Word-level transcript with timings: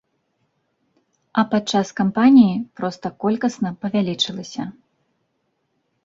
А 1.41 1.41
падчас 1.51 1.87
кампаніі 1.99 2.55
проста 2.79 3.11
колькасна 3.25 3.69
павялічылася. 3.87 4.63